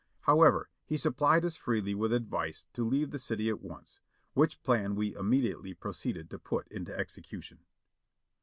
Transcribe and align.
However, 0.21 0.67
he 0.83 0.97
supplied 0.97 1.45
us 1.45 1.55
freely 1.55 1.93
with 1.93 2.11
advice 2.11 2.65
to 2.73 2.83
leave 2.83 3.11
the 3.11 3.19
city 3.19 3.49
at 3.49 3.61
once, 3.61 3.99
which 4.33 4.63
plan 4.63 4.95
we 4.95 5.15
immediately 5.15 5.75
proceeded 5.75 6.27
to 6.31 6.39
put 6.39 6.67
into 6.69 6.91
execution. 6.91 7.59